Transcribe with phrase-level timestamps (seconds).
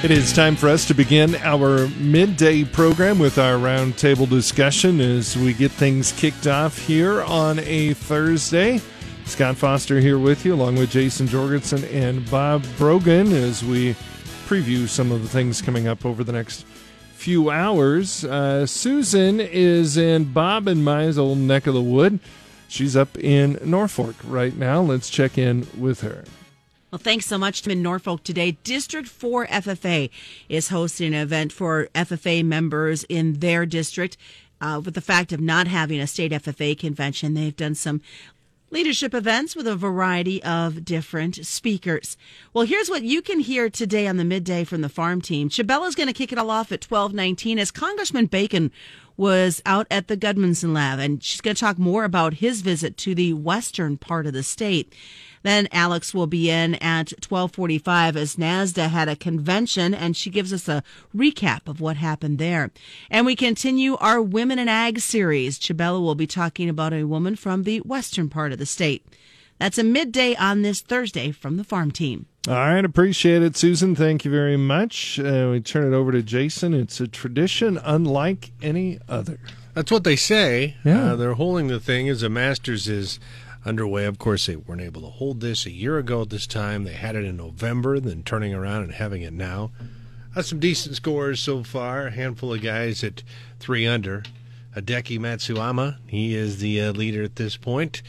[0.00, 5.36] It is time for us to begin our midday program with our roundtable discussion as
[5.36, 8.80] we get things kicked off here on a Thursday.
[9.24, 13.94] Scott Foster here with you, along with Jason Jorgensen and Bob Brogan, as we
[14.46, 16.64] preview some of the things coming up over the next
[17.14, 18.24] few hours.
[18.24, 22.20] Uh, Susan is in Bob and my old neck of the wood.
[22.68, 24.80] She's up in Norfolk right now.
[24.80, 26.22] Let's check in with her.
[26.90, 28.52] Well, thanks so much to in Norfolk today.
[28.64, 30.08] District 4 FFA
[30.48, 34.16] is hosting an event for FFA members in their district.
[34.58, 38.00] Uh, with the fact of not having a state FFA convention, they've done some
[38.70, 42.16] leadership events with a variety of different speakers.
[42.54, 45.50] Well, here's what you can hear today on the midday from the farm team.
[45.50, 48.72] Chabella's going to kick it all off at 1219 as Congressman Bacon
[49.18, 52.96] was out at the Gudmundsen Lab, and she's going to talk more about his visit
[52.98, 54.94] to the western part of the state.
[55.42, 60.52] Then Alex will be in at 1245 as NASDA had a convention and she gives
[60.52, 60.82] us a
[61.14, 62.70] recap of what happened there.
[63.10, 65.58] And we continue our Women in Ag series.
[65.58, 69.06] Chabella will be talking about a woman from the western part of the state.
[69.58, 72.26] That's a midday on this Thursday from the farm team.
[72.46, 73.94] All right, appreciate it, Susan.
[73.94, 75.18] Thank you very much.
[75.18, 76.72] Uh, we turn it over to Jason.
[76.72, 79.38] It's a tradition unlike any other.
[79.74, 80.76] That's what they say.
[80.84, 81.12] Yeah.
[81.12, 83.20] Uh, they're holding the thing as a Masters is
[83.68, 84.06] underway.
[84.06, 86.84] Of course, they weren't able to hold this a year ago at this time.
[86.84, 89.70] They had it in November, then turning around and having it now.
[90.34, 92.06] Uh, some decent scores so far.
[92.06, 93.22] A handful of guys at
[93.60, 94.24] three under.
[94.76, 98.02] Hideki Matsuyama, he is the uh, leader at this point.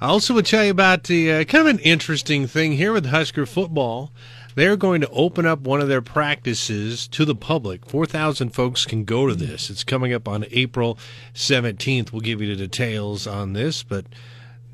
[0.00, 3.06] I also would tell you about the uh, kind of an interesting thing here with
[3.06, 4.12] Husker football.
[4.54, 7.86] They're going to open up one of their practices to the public.
[7.86, 9.68] 4,000 folks can go to this.
[9.68, 10.96] It's coming up on April
[11.34, 12.12] 17th.
[12.12, 14.04] We'll give you the details on this, but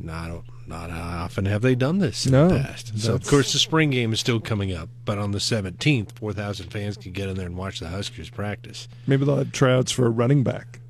[0.03, 2.99] not not often have they done this in no, the past.
[2.99, 6.33] So of course the spring game is still coming up, but on the seventeenth, four
[6.33, 8.89] thousand fans can get in there and watch the Huskers practice.
[9.07, 10.81] Maybe they'll have tryouts for a running back.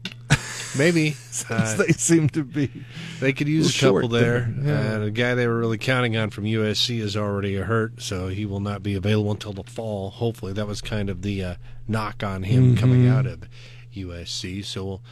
[0.79, 1.17] Maybe
[1.51, 2.71] uh, they seem to be.
[3.19, 4.53] They could use a couple there.
[4.57, 4.91] there.
[4.91, 4.97] Yeah.
[4.97, 8.47] Uh, the guy they were really counting on from USC is already hurt, so he
[8.47, 10.11] will not be available until the fall.
[10.11, 11.55] Hopefully, that was kind of the uh,
[11.89, 12.77] knock on him mm-hmm.
[12.77, 13.49] coming out of
[13.95, 14.65] USC.
[14.65, 15.03] So we'll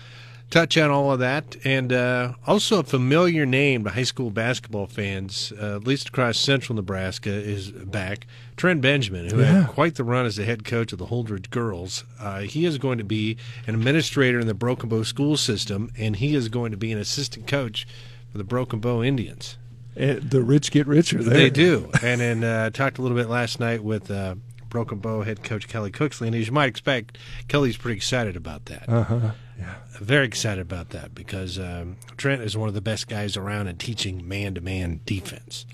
[0.51, 1.57] touch on all of that.
[1.65, 6.39] And uh, also a familiar name to high school basketball fans, uh, at least across
[6.39, 8.27] central Nebraska, is back.
[8.57, 9.63] Trent Benjamin, who yeah.
[9.63, 12.05] had quite the run as the head coach of the Holdrege girls.
[12.19, 16.17] Uh, he is going to be an administrator in the Broken Bow school system, and
[16.17, 17.87] he is going to be an assistant coach
[18.33, 19.57] for the Broken Bow Indians.
[19.95, 21.23] And eh, the rich get richer.
[21.23, 21.35] There.
[21.35, 21.91] They do.
[22.03, 24.35] and then uh, talked a little bit last night with uh,
[24.69, 27.19] Broken Bow head coach Kelly Cooksley, and as you might expect,
[27.49, 28.89] Kelly's pretty excited about that.
[28.89, 29.31] Uh-huh.
[29.59, 29.75] Yeah.
[30.01, 33.77] Very excited about that because um, Trent is one of the best guys around in
[33.77, 35.67] teaching man to man defense.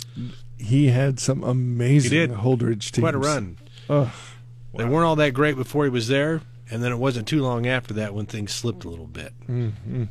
[0.57, 3.01] He had some amazing Holdrege teams.
[3.01, 3.59] Quite a run.
[3.91, 4.11] Oh,
[4.77, 6.41] They weren't all that great before he was there,
[6.71, 9.33] and then it wasn't too long after that when things slipped a little bit.
[9.47, 10.05] Mm-hmm.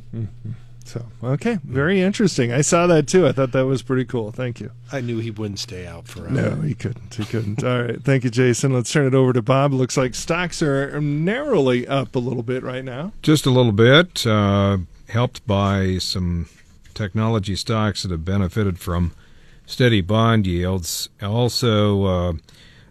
[0.84, 2.52] So okay, very interesting.
[2.52, 3.26] I saw that too.
[3.26, 4.30] I thought that was pretty cool.
[4.32, 4.70] Thank you.
[4.92, 6.30] I knew he wouldn't stay out forever.
[6.30, 7.14] No, he couldn't.
[7.14, 7.64] He couldn't.
[7.64, 8.72] All right, thank you, Jason.
[8.72, 9.72] Let's turn it over to Bob.
[9.72, 13.12] Looks like stocks are narrowly up a little bit right now.
[13.22, 14.78] Just a little bit, uh,
[15.08, 16.48] helped by some
[16.92, 19.12] technology stocks that have benefited from
[19.66, 21.08] steady bond yields.
[21.22, 22.32] Also, uh,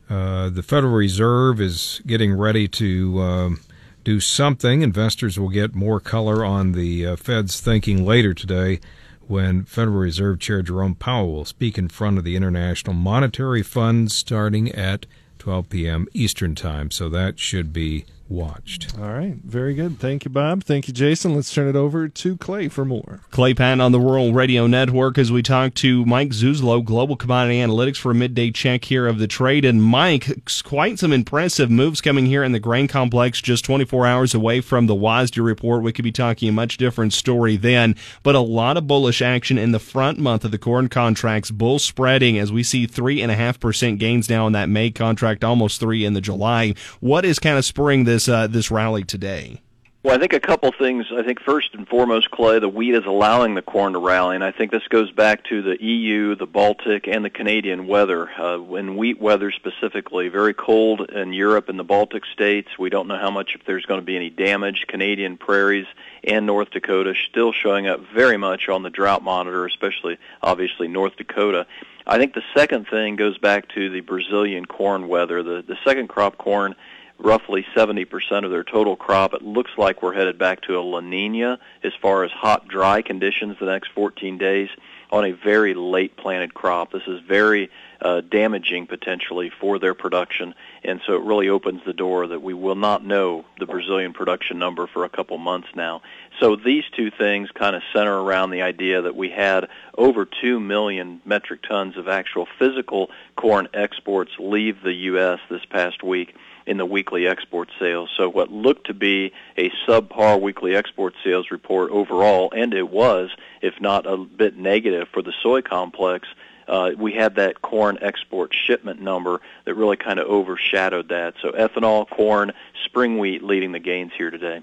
[0.09, 3.59] uh, the Federal Reserve is getting ready to um,
[4.03, 4.81] do something.
[4.81, 8.79] Investors will get more color on the uh, Fed's thinking later today
[9.27, 14.11] when Federal Reserve Chair Jerome Powell will speak in front of the International Monetary Fund
[14.11, 15.05] starting at
[15.39, 16.07] 12 p.m.
[16.13, 16.91] Eastern Time.
[16.91, 18.97] So that should be watched.
[18.97, 19.35] All right.
[19.43, 19.99] Very good.
[19.99, 20.63] Thank you, Bob.
[20.63, 21.35] Thank you, Jason.
[21.35, 23.21] Let's turn it over to Clay for more.
[23.31, 27.57] Clay Patton on the Rural Radio Network as we talk to Mike Zuzolo, Global Commodity
[27.57, 29.65] Analytics, for a midday check here of the trade.
[29.65, 30.27] And Mike,
[30.63, 34.87] quite some impressive moves coming here in the grain complex just 24 hours away from
[34.87, 35.83] the WASDE report.
[35.83, 39.57] We could be talking a much different story then, but a lot of bullish action
[39.57, 44.29] in the front month of the corn contracts, bull spreading as we see 3.5% gains
[44.29, 46.73] now in that May contract, almost 3 in the July.
[46.99, 48.12] What is kind of spurring this?
[48.13, 49.59] This uh, this rally today?
[50.03, 51.05] Well, I think a couple things.
[51.15, 54.43] I think first and foremost, Clay, the wheat is allowing the corn to rally, and
[54.43, 58.29] I think this goes back to the EU, the Baltic, and the Canadian weather.
[58.37, 62.77] Uh, in wheat weather specifically, very cold in Europe and the Baltic states.
[62.77, 64.85] We don't know how much if there's going to be any damage.
[64.87, 65.87] Canadian prairies
[66.23, 71.15] and North Dakota still showing up very much on the drought monitor, especially obviously North
[71.15, 71.65] Dakota.
[72.05, 75.41] I think the second thing goes back to the Brazilian corn weather.
[75.41, 76.75] The the second crop corn
[77.23, 79.33] roughly 70% of their total crop.
[79.33, 83.01] It looks like we're headed back to a La Nina as far as hot, dry
[83.01, 84.69] conditions the next 14 days.
[85.11, 86.91] on a very late planted crop.
[86.91, 87.69] This is very
[88.01, 92.53] uh, damaging potentially for their production, and so it really opens the door that we
[92.53, 96.01] will not know the Brazilian production number for a couple months now.
[96.39, 100.59] So these two things kind of center around the idea that we had over 2
[100.59, 105.39] million metric tons of actual physical corn exports leave the U.S.
[105.49, 106.35] this past week
[106.65, 108.09] in the weekly export sales.
[108.15, 113.29] So what looked to be a subpar weekly export sales report overall, and it was,
[113.61, 116.27] if not a bit negative for the soy complex,
[116.67, 121.35] uh, we had that corn export shipment number that really kind of overshadowed that.
[121.41, 122.53] So ethanol, corn,
[122.85, 124.61] spring wheat leading the gains here today.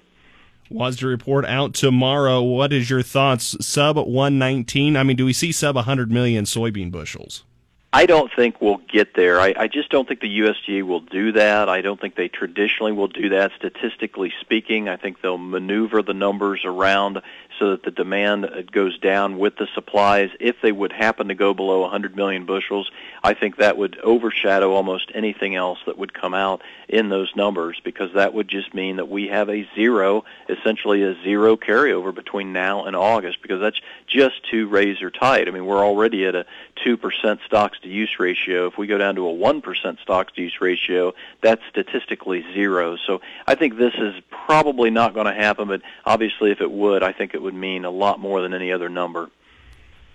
[0.71, 2.41] WASDE report out tomorrow.
[2.43, 3.57] What is your thoughts?
[3.65, 4.97] Sub 119?
[4.97, 7.45] I mean, do we see sub 100 million soybean bushels?
[7.93, 9.41] I don't think we'll get there.
[9.41, 11.69] I, I just don't think the USDA will do that.
[11.69, 13.51] I don't think they traditionally will do that.
[13.57, 17.21] Statistically speaking, I think they'll maneuver the numbers around
[17.59, 20.31] so that the demand uh, goes down with the supplies.
[20.39, 22.91] If they would happen to go below 100 million bushels,
[23.25, 27.81] I think that would overshadow almost anything else that would come out in those numbers
[27.85, 32.53] because that would just mean that we have a zero, essentially a zero carryover between
[32.53, 35.47] now and August because that's just too razor tight.
[35.47, 36.47] I mean, we're already at a
[36.87, 38.67] 2% stocks to use ratio.
[38.67, 42.97] If we go down to a 1% stocks to use ratio, that's statistically zero.
[43.07, 47.03] So I think this is probably not going to happen, but obviously if it would,
[47.03, 49.31] I think it would mean a lot more than any other number.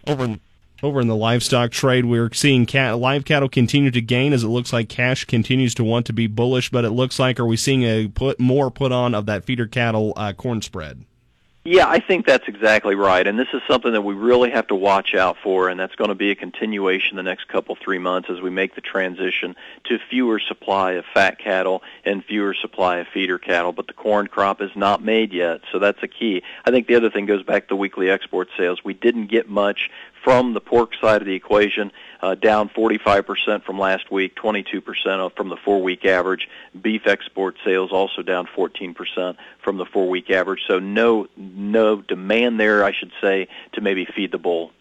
[0.07, 0.39] Over in,
[0.83, 4.49] over in the livestock trade, we're seeing cat, live cattle continue to gain as it
[4.49, 7.57] looks like cash continues to want to be bullish, but it looks like are we
[7.57, 11.05] seeing a put more put on of that feeder cattle uh, corn spread?
[11.67, 13.25] Yeah, I think that's exactly right.
[13.25, 16.09] And this is something that we really have to watch out for, and that's going
[16.09, 19.97] to be a continuation the next couple, three months as we make the transition to
[19.97, 23.71] fewer supply of fat cattle and fewer supply of feeder cattle.
[23.71, 26.43] But the corn crop is not made yet, so that's a key.
[26.65, 28.83] I think the other thing goes back to weekly export sales.
[28.83, 29.89] We didn't get much
[30.25, 35.49] from the pork side of the equation, uh, down 45% from last week, 22% from
[35.49, 36.49] the four-week average.
[36.81, 40.61] Beef export sales also down 14% from the four-week average.
[40.67, 44.71] So no no demand there, I should say, to maybe feed the bull.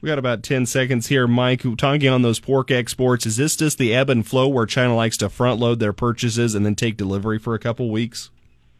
[0.00, 1.64] We got about 10 seconds here, Mike.
[1.76, 5.16] Talking on those pork exports, is this just the ebb and flow where China likes
[5.16, 8.30] to front load their purchases and then take delivery for a couple weeks?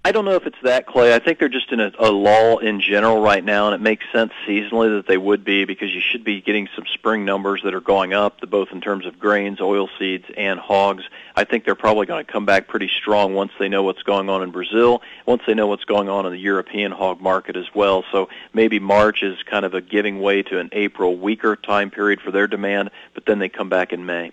[0.08, 1.14] I don't know if it's that, Clay.
[1.14, 4.06] I think they're just in a, a lull in general right now, and it makes
[4.10, 7.74] sense seasonally that they would be because you should be getting some spring numbers that
[7.74, 11.04] are going up, both in terms of grains, oil seeds, and hogs.
[11.36, 14.30] I think they're probably going to come back pretty strong once they know what's going
[14.30, 17.66] on in Brazil, once they know what's going on in the European hog market as
[17.74, 18.02] well.
[18.10, 22.22] So maybe March is kind of a giving way to an April weaker time period
[22.22, 24.32] for their demand, but then they come back in May.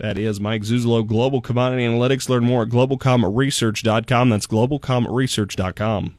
[0.00, 2.30] That is Mike Zuzolo, Global Commodity Analytics.
[2.30, 4.30] Learn more at globalcomresearch.com.
[4.30, 6.16] That's globalcomresearch.com.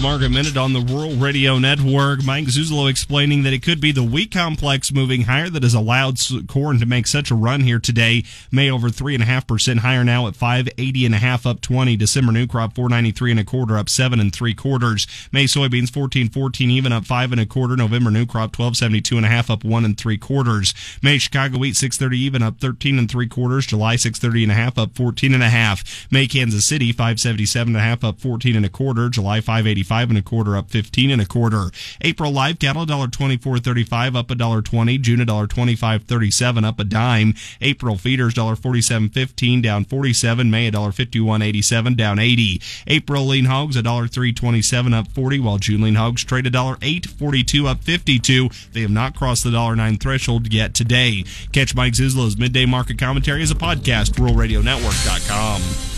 [0.00, 2.24] Market Minute on the Rural Radio Network.
[2.24, 6.18] Mike Zuzolo explaining that it could be the wheat complex moving higher that has allowed
[6.48, 8.24] corn to make such a run here today.
[8.50, 11.46] May over three and a half percent higher now at five eighty and a half
[11.46, 11.96] up twenty.
[11.96, 15.06] December new crop four ninety three and a quarter up seven and three quarters.
[15.32, 17.76] May soybeans fourteen fourteen even up five and a quarter.
[17.76, 20.74] November new crop twelve seventy two and a half up one and three quarters.
[21.02, 23.64] May Chicago wheat six thirty even up thirteen and three quarters.
[23.64, 26.10] July six thirty and a half up fourteen and a half.
[26.10, 29.08] May Kansas City five seventy seven and a half up fourteen and a quarter.
[29.08, 31.70] July five eighty five and a quarter, up fifteen and a quarter.
[32.00, 34.98] April live cattle dollar twenty four thirty five, up a dollar twenty.
[34.98, 37.34] June a dollar twenty five thirty seven, up a dime.
[37.60, 40.50] April feeders dollar forty seven fifteen, down forty seven.
[40.50, 42.60] May a dollar fifty one eighty seven, down eighty.
[42.88, 46.46] April lean hogs a dollar three twenty seven, up forty, while June lean hogs trade
[46.46, 48.48] a dollar eight forty two, up fifty two.
[48.72, 51.24] They have not crossed the dollar nine threshold yet today.
[51.52, 54.12] Catch Mike Zuzolo's midday market commentary as a podcast.
[54.14, 55.93] RuralRadioNetwork.com.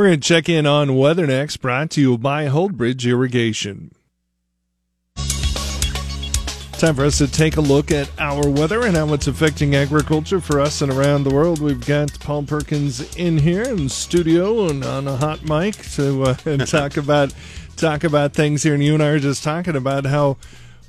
[0.00, 3.92] We're going to check in on weather next, brought to you by Holdbridge Irrigation.
[5.14, 10.40] Time for us to take a look at our weather and how it's affecting agriculture
[10.40, 11.60] for us and around the world.
[11.60, 16.34] We've got Paul Perkins in here in studio and on a hot mic to uh,
[16.64, 17.34] talk about
[17.76, 18.72] talk about things here.
[18.72, 20.38] And you and I are just talking about how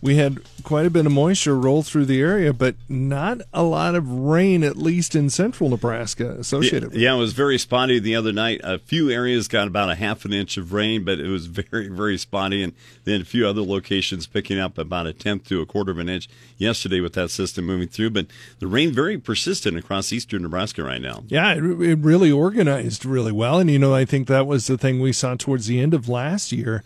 [0.02, 3.94] we had quite a bit of moisture roll through the area, but not a lot
[3.94, 6.94] of rain, at least in central Nebraska, associated.
[6.94, 8.62] Yeah, yeah, it was very spotty the other night.
[8.64, 11.88] A few areas got about a half an inch of rain, but it was very,
[11.88, 12.64] very spotty.
[12.64, 16.00] And then a few other locations picking up about a tenth to a quarter of
[16.00, 16.28] an inch
[16.58, 18.10] yesterday with that system moving through.
[18.10, 18.28] But
[18.58, 21.24] the rain very persistent across eastern Nebraska right now.
[21.28, 23.60] Yeah, it, it really organized really well.
[23.60, 26.10] And, you know, I think that was the thing we saw towards the end of
[26.10, 26.84] last year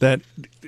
[0.00, 0.22] that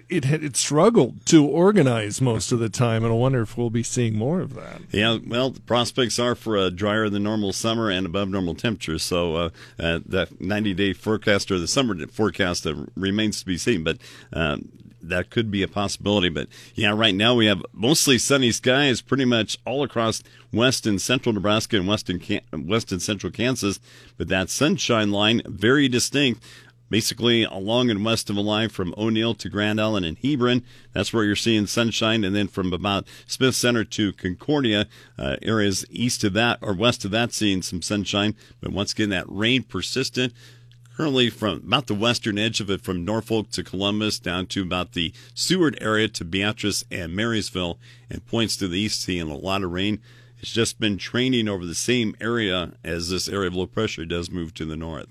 [0.09, 3.71] it had it struggled to organize most of the time, and I wonder if we'll
[3.71, 4.83] be seeing more of that.
[4.91, 9.03] Yeah, well, the prospects are for a drier than normal summer and above normal temperatures.
[9.03, 13.57] So uh, uh, that 90 day forecast or the summer forecast uh, remains to be
[13.57, 13.83] seen.
[13.83, 13.99] But
[14.35, 14.69] um,
[15.03, 16.29] that could be a possibility.
[16.29, 20.23] But yeah, right now we have mostly sunny skies pretty much all across
[20.53, 22.23] west and central Nebraska and west and,
[22.53, 23.81] west and central Kansas.
[24.17, 26.45] But that sunshine line, very distinct
[26.93, 30.63] basically along and west of line from O'Neill to Grand Island and Hebron.
[30.93, 32.23] That's where you're seeing sunshine.
[32.23, 34.87] And then from about Smith Center to Concordia,
[35.19, 38.37] uh, areas east of that or west of that, seeing some sunshine.
[38.61, 40.35] But once again, that rain persistent.
[40.95, 44.93] Currently, from about the western edge of it, from Norfolk to Columbus down to about
[44.93, 47.79] the Seward area to Beatrice and Marysville,
[48.11, 50.03] and points to the east, seeing a lot of rain.
[50.41, 54.31] It's just been training over the same area as this area of low pressure does
[54.31, 55.09] move to the north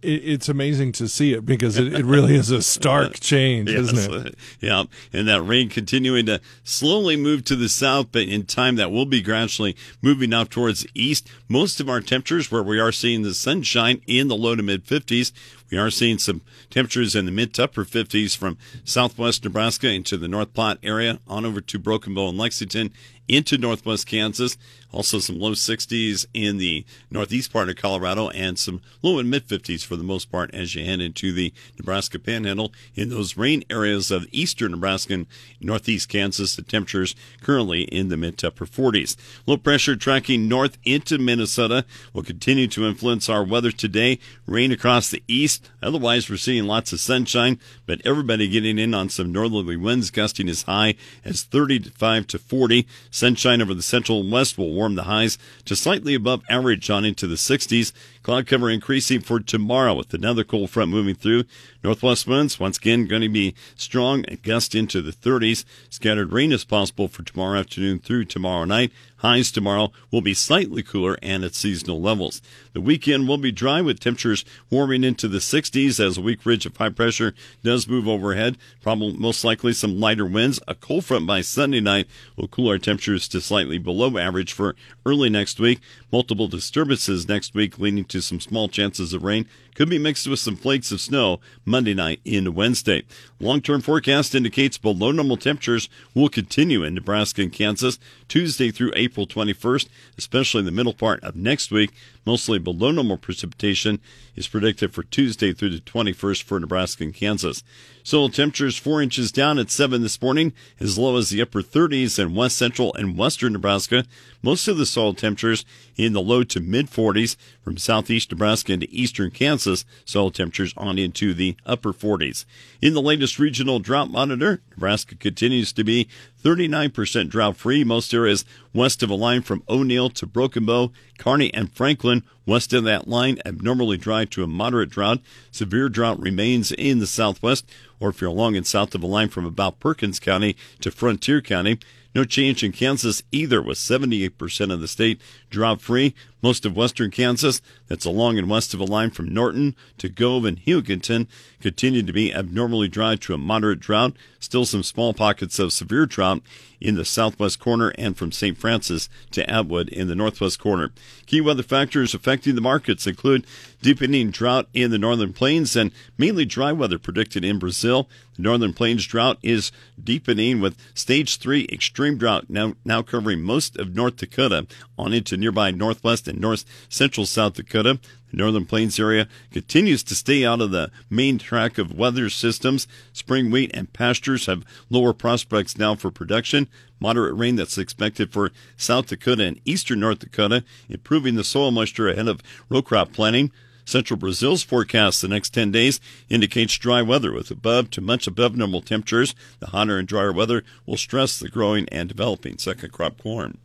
[0.00, 3.92] it's amazing to see it because it, it really is a stark change, yes.
[3.92, 4.34] isn't it?
[4.60, 8.92] Yeah, and that rain continuing to slowly move to the south, but in time that
[8.92, 11.28] will be gradually moving out towards the east.
[11.48, 14.84] Most of our temperatures, where we are seeing the sunshine in the low to mid
[14.84, 15.32] 50s,
[15.70, 20.16] we are seeing some temperatures in the mid to upper 50s from southwest Nebraska into
[20.16, 22.92] the North Platte area on over to Broken Bow and Lexington
[23.28, 24.56] into northwest Kansas.
[24.90, 29.46] Also, some low 60s in the northeast part of Colorado and some low and mid
[29.46, 32.72] 50s for the most part as you head into the Nebraska panhandle.
[32.94, 35.26] In those rain areas of eastern Nebraska and
[35.60, 39.14] northeast Kansas, the temperatures currently in the mid to upper 40s.
[39.46, 41.84] Low pressure tracking north into Minnesota
[42.14, 44.18] will continue to influence our weather today.
[44.46, 45.57] Rain across the east.
[45.82, 50.48] Otherwise, we're seeing lots of sunshine, but everybody getting in on some northerly winds gusting
[50.48, 52.86] as high as 35 to 40.
[53.10, 57.04] Sunshine over the central and west will warm the highs to slightly above average on
[57.04, 57.92] into the 60s.
[58.28, 61.44] Cloud cover increasing for tomorrow with another cold front moving through.
[61.82, 65.64] Northwest winds once again going to be strong and gust into the 30s.
[65.88, 68.92] Scattered rain is possible for tomorrow afternoon through tomorrow night.
[69.18, 72.40] Highs tomorrow will be slightly cooler and at seasonal levels.
[72.72, 76.66] The weekend will be dry with temperatures warming into the 60s as a weak ridge
[76.66, 78.56] of high pressure does move overhead.
[78.80, 80.60] Probably most likely some lighter winds.
[80.68, 82.06] A cold front by Sunday night
[82.36, 85.80] will cool our temperatures to slightly below average for early next week.
[86.12, 90.40] Multiple disturbances next week leading to some small chances of rain could be mixed with
[90.40, 93.04] some flakes of snow Monday night into Wednesday.
[93.38, 98.92] Long term forecast indicates below normal temperatures will continue in Nebraska and Kansas Tuesday through
[98.96, 101.92] April 21st, especially in the middle part of next week.
[102.26, 104.00] Mostly below normal precipitation
[104.34, 107.62] is predicted for Tuesday through the 21st for Nebraska and Kansas.
[108.02, 112.18] Soil temperatures 4 inches down at 7 this morning, as low as the upper 30s
[112.18, 114.04] in west central and western Nebraska.
[114.40, 115.64] Most of the soil temperatures
[115.96, 119.84] in the low to mid 40s from southeast Nebraska into eastern Kansas.
[120.04, 122.44] Soil temperatures on into the upper 40s.
[122.80, 126.08] In the latest regional drought monitor, Nebraska continues to be
[126.42, 127.82] 39% drought free.
[127.82, 132.22] Most areas west of a line from O'Neill to Broken Bow, Kearney, and Franklin.
[132.46, 135.20] West of that line, abnormally dry to a moderate drought.
[135.50, 137.68] Severe drought remains in the southwest,
[138.00, 141.42] or if you're along and south of a line from about Perkins County to Frontier
[141.42, 141.78] County.
[142.18, 146.14] No change in Kansas either, with 78% of the state drought free.
[146.40, 150.44] Most of western Kansas, that's along and west of a line from Norton to Gove
[150.44, 151.26] and Hugoton,
[151.60, 154.14] continue to be abnormally dry to a moderate drought.
[154.38, 156.42] Still some small pockets of severe drought
[156.80, 158.56] in the southwest corner and from St.
[158.56, 160.92] Francis to Atwood in the northwest corner.
[161.26, 163.44] Key weather factors affecting the markets include
[163.82, 168.08] deepening drought in the northern plains and mainly dry weather predicted in Brazil.
[168.36, 173.76] The northern plains drought is deepening with stage three extreme drought now, now covering most
[173.76, 177.98] of North Dakota on into nearby northwest and north central South Dakota.
[178.30, 182.86] The northern plains area continues to stay out of the main track of weather systems.
[183.12, 186.68] Spring wheat and pastures have lower prospects now for production.
[187.00, 192.08] Moderate rain that's expected for South Dakota and eastern North Dakota, improving the soil moisture
[192.08, 193.50] ahead of row crop planting.
[193.88, 198.54] Central Brazil's forecast the next 10 days indicates dry weather with above to much above
[198.54, 199.34] normal temperatures.
[199.60, 203.56] The hotter and drier weather will stress the growing and developing second crop corn.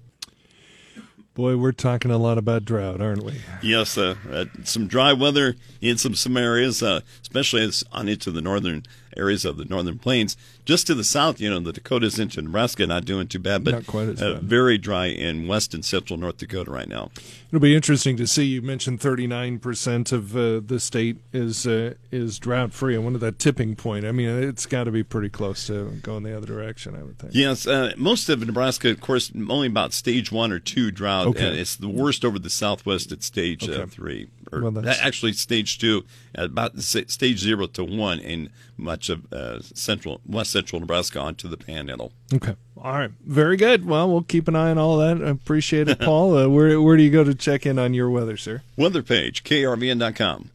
[1.35, 3.41] Boy, we're talking a lot about drought, aren't we?
[3.63, 8.41] Yes, uh, uh, some dry weather in some some areas, uh, especially on into the
[8.41, 8.83] northern
[9.17, 10.36] areas of the northern plains.
[10.65, 13.86] Just to the south, you know, the Dakotas into Nebraska not doing too bad, but
[13.86, 17.12] quite as uh, very dry in west and central North Dakota right now.
[17.50, 18.46] It'll be interesting to see.
[18.46, 22.96] You mentioned 39% of uh, the state is uh, is drought free.
[22.96, 24.05] I wonder that tipping point.
[24.05, 26.96] I mean, it's got to be pretty close to going the other direction.
[26.96, 27.36] I would think.
[27.36, 31.27] Yes, uh, most of Nebraska, of course, only about stage one or two drought.
[31.27, 31.60] Okay.
[31.60, 33.86] it's the worst over the southwest at stage uh, okay.
[33.86, 34.29] three
[34.62, 36.03] Well, that's- actually stage two,
[36.36, 41.57] about stage zero to one in much of uh, central west central Nebraska onto the
[41.57, 42.12] Panhandle.
[42.33, 42.55] Okay.
[42.77, 43.12] All right.
[43.25, 43.86] Very good.
[43.86, 45.22] Well, we'll keep an eye on all that.
[45.24, 46.36] I appreciate it, Paul.
[46.38, 48.62] Uh, where where do you go to check in on your weather, sir?
[48.75, 50.50] Weather page krvn.com.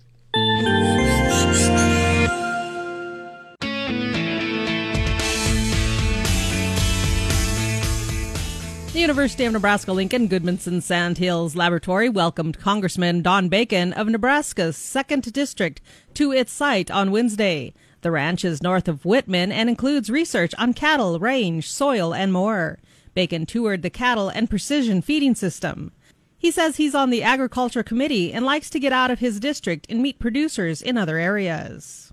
[8.98, 15.32] The University of Nebraska Lincoln Gudmundsen Sandhills Laboratory welcomed Congressman Don Bacon of Nebraska's 2nd
[15.32, 15.80] District
[16.14, 17.74] to its site on Wednesday.
[18.00, 22.80] The ranch is north of Whitman and includes research on cattle, range, soil, and more.
[23.14, 25.92] Bacon toured the cattle and precision feeding system.
[26.36, 29.86] He says he's on the Agriculture Committee and likes to get out of his district
[29.88, 32.12] and meet producers in other areas.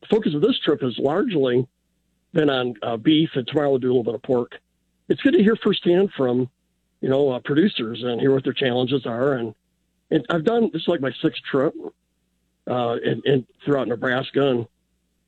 [0.00, 1.68] the focus of this trip has largely
[2.32, 4.56] been on uh, beef, and tomorrow we'll do a little bit of pork.
[5.08, 6.50] It's good to hear firsthand from,
[7.00, 9.34] you know, uh, producers and hear what their challenges are.
[9.34, 9.54] And,
[10.10, 11.74] and I've done this is like my sixth trip,
[12.66, 14.66] uh, and, and throughout Nebraska, and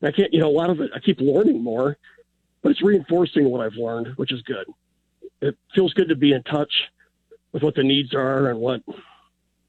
[0.02, 1.96] I can't, you know, a lot of it I keep learning more,
[2.62, 4.66] but it's reinforcing what I've learned, which is good.
[5.40, 6.72] It feels good to be in touch
[7.52, 8.82] with what the needs are and what,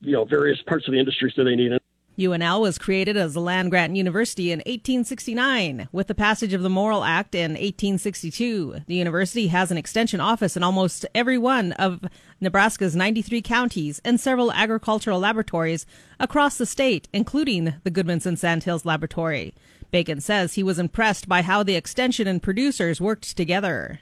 [0.01, 1.80] you know, various parts of the industry say they need.
[2.21, 5.87] UNL was created as a land grant university in 1869.
[5.91, 10.55] With the passage of the Morrill Act in 1862, the university has an extension office
[10.55, 12.01] in almost every one of
[12.39, 15.85] Nebraska's 93 counties and several agricultural laboratories
[16.19, 19.53] across the state, including the Gudmundsen Sandhills Laboratory.
[19.91, 23.99] Bacon says he was impressed by how the extension and producers worked together.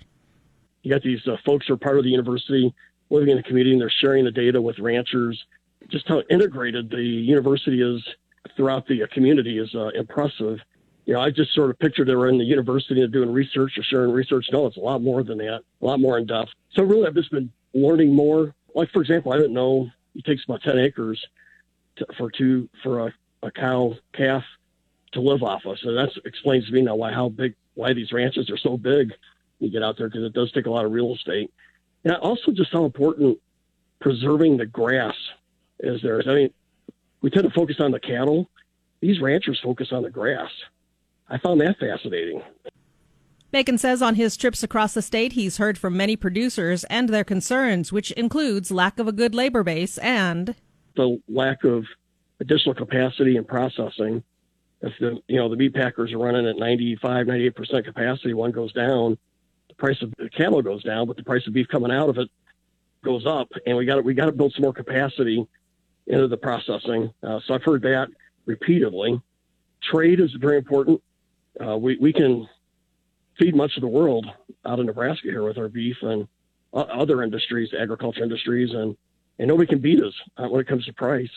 [0.83, 2.73] you got these uh, folks who are part of the university
[3.09, 5.43] living in the community and they're sharing the data with ranchers.
[5.89, 8.01] Just how integrated the university is
[8.55, 10.59] throughout the community is uh, impressive.
[11.05, 13.77] You know, I just sort of pictured they were in the university and doing research
[13.77, 14.45] or sharing research.
[14.51, 16.51] No, it's a lot more than that, a lot more in depth.
[16.75, 18.53] So really, I've just been learning more.
[18.75, 21.19] Like for example, I didn't know it takes about ten acres
[21.95, 24.43] to, for two for a, a cow calf
[25.13, 25.79] to live off of.
[25.79, 29.13] So that explains to me now why how big why these ranches are so big.
[29.59, 31.51] You get out there because it does take a lot of real estate,
[32.03, 33.39] and also just how important
[33.99, 35.15] preserving the grass
[35.79, 36.21] is there.
[36.27, 36.53] I mean,
[37.21, 38.49] we tend to focus on the cattle.
[39.01, 40.49] These ranchers focus on the grass.
[41.29, 42.41] I found that fascinating.
[43.51, 47.23] Bacon says on his trips across the state, he's heard from many producers and their
[47.23, 50.55] concerns, which includes lack of a good labor base and
[50.95, 51.85] The lack of
[52.39, 54.23] additional capacity and processing.
[54.81, 58.51] If the you know the meat packers are running at 95, 98 percent capacity, one
[58.51, 59.17] goes down,
[59.67, 62.17] the price of the cattle goes down, but the price of beef coming out of
[62.17, 62.29] it
[63.03, 65.45] goes up, and we got we got to build some more capacity
[66.09, 67.13] into the processing.
[67.23, 68.09] Uh, so I've heard that
[68.45, 69.21] repeatedly.
[69.81, 71.01] Trade is very important.
[71.63, 72.47] Uh, we we can
[73.37, 74.25] feed much of the world
[74.65, 76.27] out of Nebraska here with our beef and
[76.73, 78.97] other industries, agriculture industries, and
[79.37, 81.31] and nobody can beat us uh, when it comes to price.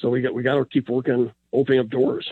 [0.00, 2.30] So we got we got to keep working, opening up doors.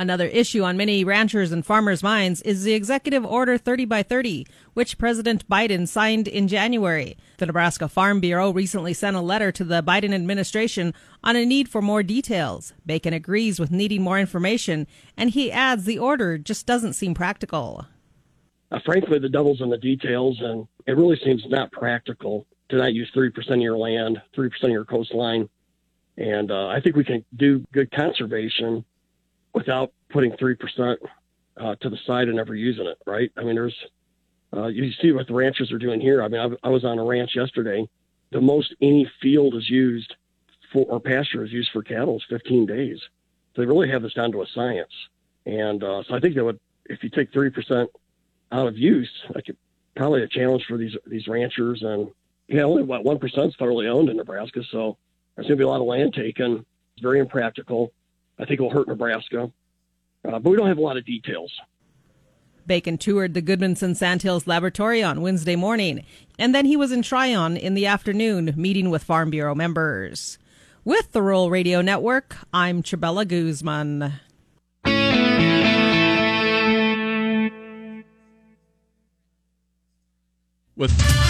[0.00, 4.46] Another issue on many ranchers and farmers' minds is the Executive Order 30 by 30,
[4.72, 7.18] which President Biden signed in January.
[7.36, 11.68] The Nebraska Farm Bureau recently sent a letter to the Biden administration on a need
[11.68, 12.72] for more details.
[12.86, 14.86] Bacon agrees with needing more information,
[15.18, 17.84] and he adds the order just doesn't seem practical.
[18.72, 22.94] Uh, frankly, the devil's in the details, and it really seems not practical to not
[22.94, 25.46] use 3% of your land, 3% of your coastline.
[26.16, 28.86] And uh, I think we can do good conservation
[29.52, 30.96] without putting 3%
[31.56, 33.30] uh, to the side and never using it, right?
[33.36, 33.76] I mean, there's,
[34.56, 36.22] uh, you see what the ranchers are doing here.
[36.22, 37.88] I mean, I, I was on a ranch yesterday.
[38.30, 40.14] The most any field is used
[40.72, 43.00] for, or pasture is used for cattle is 15 days.
[43.54, 44.92] So they really have this down to a science.
[45.46, 47.88] And uh, so I think that would, if you take 3%
[48.52, 49.56] out of use, like it,
[49.96, 51.82] probably a challenge for these these ranchers.
[51.82, 52.08] And
[52.48, 54.96] yeah, only about one percent is federally owned in Nebraska, so
[55.34, 56.64] there's going to be a lot of land taken.
[56.94, 57.92] It's very impractical.
[58.40, 59.52] I think it will hurt Nebraska,
[60.24, 61.52] uh, but we don't have a lot of details.
[62.66, 66.04] Bacon toured the Gudmundsen Sandhills Laboratory on Wednesday morning,
[66.38, 70.38] and then he was in Tryon in the afternoon meeting with Farm Bureau members.
[70.84, 74.14] With the Rural Radio Network, I'm Chabella Guzman.
[80.76, 81.29] With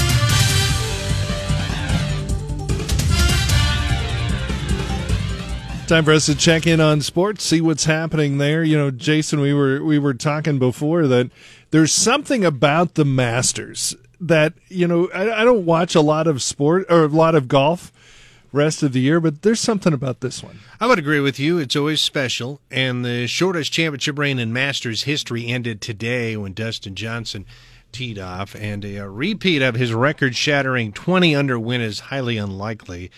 [5.91, 8.63] time for us to check in on sports, see what's happening there.
[8.63, 11.31] You know, Jason, we were we were talking before that
[11.73, 16.43] there's something about the Masters that you know I, I don't watch a lot of
[16.43, 17.91] sport or a lot of golf
[18.53, 20.61] rest of the year, but there's something about this one.
[20.79, 21.59] I would agree with you.
[21.59, 22.61] It's always special.
[22.71, 27.47] And the shortest championship reign in Masters history ended today when Dustin Johnson
[27.91, 28.55] teed off.
[28.55, 33.11] And a repeat of his record shattering 20 under win is highly unlikely.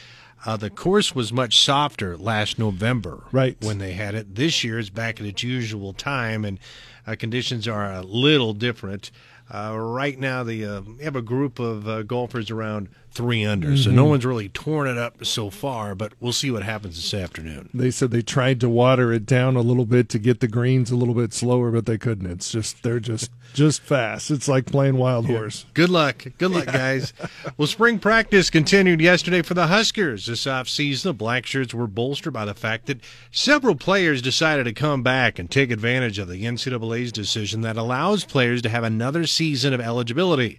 [0.45, 3.57] Uh, the course was much softer last November, Right.
[3.61, 4.35] when they had it.
[4.35, 6.59] This year is back at its usual time, and
[7.07, 9.11] uh, conditions are a little different.
[9.53, 13.91] Uh, right now, they uh, have a group of uh, golfers around three under, so
[13.91, 14.11] no mm-hmm.
[14.11, 15.95] one's really torn it up so far.
[15.95, 17.69] But we'll see what happens this afternoon.
[17.73, 20.91] They said they tried to water it down a little bit to get the greens
[20.91, 22.31] a little bit slower, but they couldn't.
[22.31, 24.31] It's just they're just just fast.
[24.31, 25.67] It's like playing wild horse.
[25.75, 26.25] Good luck.
[26.39, 27.13] Good luck, guys.
[27.57, 30.27] well, spring practice continued yesterday for the Huskers.
[30.27, 34.73] This offseason, the Black Shirts were bolstered by the fact that several players decided to
[34.73, 39.27] come back and take advantage of the NCAA's decision that allows players to have another
[39.27, 40.59] season of eligibility.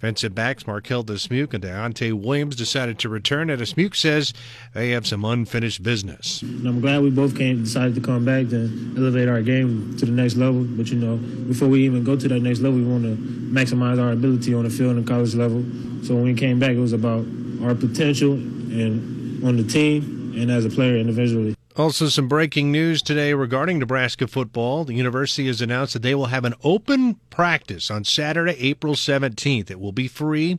[0.00, 4.32] Defensive backs Marquel Dismuke and Deontai Williams decided to return, and Desmuke says
[4.72, 6.40] they have some unfinished business.
[6.40, 10.10] I'm glad we both came decided to come back to elevate our game to the
[10.12, 10.64] next level.
[10.64, 13.14] But you know, before we even go to that next level, we want to
[13.52, 15.62] maximize our ability on the field and college level.
[16.02, 17.26] So when we came back, it was about
[17.62, 21.54] our potential and on the team and as a player individually.
[21.76, 24.84] Also, some breaking news today regarding Nebraska football.
[24.84, 29.70] The university has announced that they will have an open practice on Saturday, April 17th.
[29.70, 30.58] It will be free,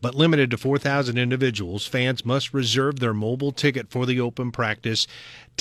[0.00, 1.88] but limited to 4,000 individuals.
[1.88, 5.08] Fans must reserve their mobile ticket for the open practice.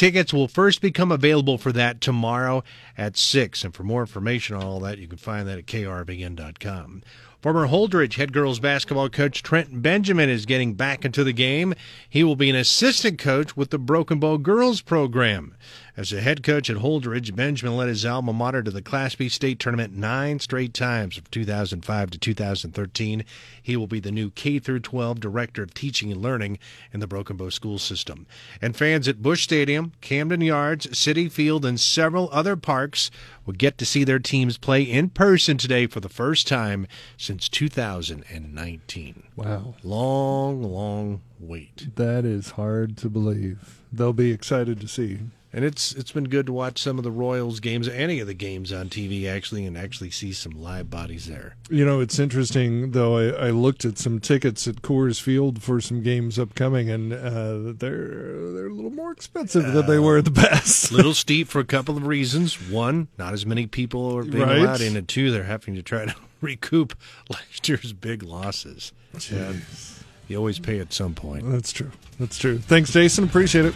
[0.01, 2.63] Tickets will first become available for that tomorrow
[2.97, 3.63] at 6.
[3.63, 7.03] And for more information on all that, you can find that at krvn.com.
[7.39, 11.75] Former Holdrege head girls basketball coach Trent Benjamin is getting back into the game.
[12.09, 15.55] He will be an assistant coach with the Broken Bow girls program.
[16.01, 19.29] As a head coach at Holdrege, Benjamin led his alma mater to the Class B
[19.29, 23.23] state tournament nine straight times from 2005 to 2013.
[23.61, 26.57] He will be the new K through 12 director of teaching and learning
[26.91, 28.25] in the Broken Bow school system.
[28.59, 33.11] And fans at Bush Stadium, Camden Yards, Citi Field, and several other parks
[33.45, 37.47] will get to see their teams play in person today for the first time since
[37.47, 39.21] 2019.
[39.35, 41.95] Wow, Long, long wait.
[41.95, 43.83] that is hard to believe.
[43.93, 45.19] They'll be excited to see.
[45.53, 48.33] And it's it's been good to watch some of the Royals games, any of the
[48.33, 51.57] games on TV actually, and actually see some live bodies there.
[51.69, 53.17] You know, it's interesting though.
[53.17, 57.73] I, I looked at some tickets at Coors Field for some games upcoming, and uh,
[57.77, 60.89] they're they're a little more expensive than they were at the past.
[60.93, 62.53] little steep for a couple of reasons.
[62.71, 64.59] One, not as many people are being Right.
[64.59, 66.95] allowed in, and two, they're having to try to recoup
[67.29, 68.93] last year's big losses.
[69.29, 69.51] Yeah,
[70.29, 71.43] you always pay at some point.
[71.51, 71.91] That's true.
[72.21, 72.57] That's true.
[72.59, 73.25] Thanks, Jason.
[73.25, 73.75] Appreciate it.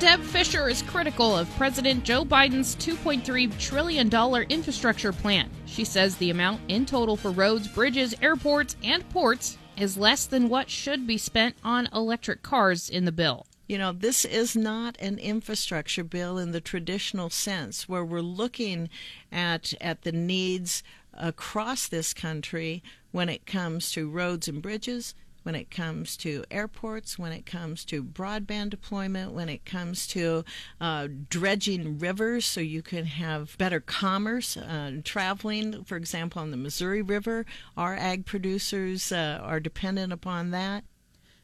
[0.00, 4.08] Deb Fischer is critical of President Joe Biden's $2.3 trillion
[4.48, 5.50] infrastructure plan.
[5.66, 10.48] She says the amount in total for roads, bridges, airports, and ports is less than
[10.48, 13.44] what should be spent on electric cars in the bill.
[13.68, 18.88] You know, this is not an infrastructure bill in the traditional sense where we're looking
[19.30, 20.82] at at the needs
[21.12, 22.82] across this country
[23.12, 27.84] when it comes to roads and bridges, when it comes to airports, when it comes
[27.86, 30.44] to broadband deployment, when it comes to
[30.80, 36.56] uh, dredging rivers so you can have better commerce uh, traveling, for example, on the
[36.56, 37.46] Missouri River.
[37.76, 40.84] Our ag producers uh, are dependent upon that.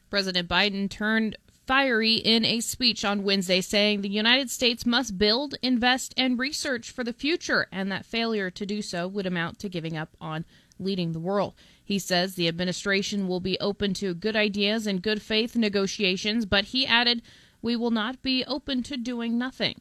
[0.09, 5.55] President Biden turned fiery in a speech on Wednesday, saying the United States must build,
[5.61, 9.67] invest, and research for the future, and that failure to do so would amount to
[9.67, 10.45] giving up on
[10.79, 11.53] leading the world.
[11.87, 16.65] He says the administration will be open to good ideas and good faith negotiations, but
[16.65, 17.21] he added,
[17.61, 19.79] We will not be open to doing nothing.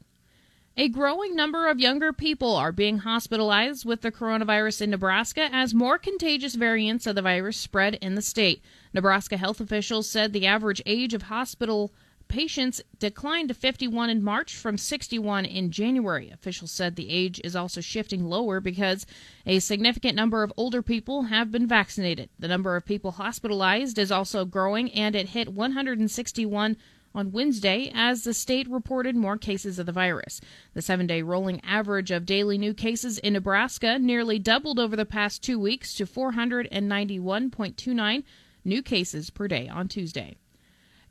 [0.77, 5.75] A growing number of younger people are being hospitalized with the coronavirus in Nebraska as
[5.75, 8.63] more contagious variants of the virus spread in the state.
[8.93, 11.93] Nebraska health officials said the average age of hospital
[12.29, 16.31] patients declined to 51 in March from 61 in January.
[16.31, 19.07] Officials said the age is also shifting lower because
[19.45, 22.31] a significant number of older people have been vaccinated.
[22.39, 26.77] The number of people hospitalized is also growing and it hit 161
[27.15, 30.41] on Wednesday as the state reported more cases of the virus.
[30.75, 35.07] The seven day rolling average of daily new cases in Nebraska nearly doubled over the
[35.07, 38.25] past two weeks to 491.29
[38.65, 40.37] new cases per day on Tuesday.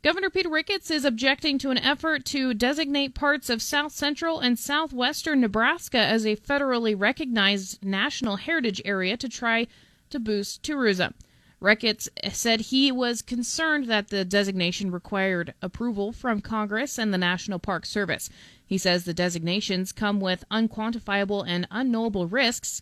[0.06, 4.56] Governor Peter Ricketts is objecting to an effort to designate parts of south central and
[4.56, 9.66] southwestern Nebraska as a federally recognized national heritage area to try
[10.10, 11.14] to boost tourism.
[11.58, 17.58] Ricketts said he was concerned that the designation required approval from Congress and the National
[17.58, 18.30] Park Service.
[18.64, 22.80] He says the designations come with unquantifiable and unknowable risks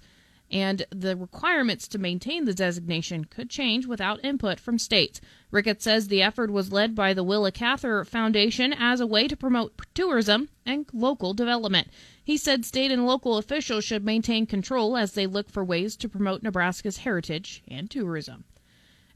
[0.55, 5.21] and the requirements to maintain the designation could change without input from states.
[5.51, 9.37] Ricketts says the effort was led by the Willa Cather Foundation as a way to
[9.37, 11.89] promote tourism and local development.
[12.23, 16.09] He said state and local officials should maintain control as they look for ways to
[16.09, 18.45] promote Nebraska's heritage and tourism.